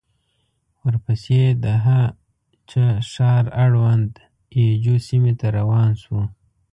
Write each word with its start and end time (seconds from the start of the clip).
ورپسې 0.83 1.39
د 1.63 1.65
هه 1.85 2.01
چه 2.69 2.83
ښار 3.11 3.45
اړوند 3.63 4.11
اي 4.55 4.65
جو 4.83 4.95
سيمې 5.07 5.33
ته 5.39 5.47
روان 5.57 5.89
شوو. 6.01 6.21